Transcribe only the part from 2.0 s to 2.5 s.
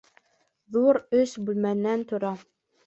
тора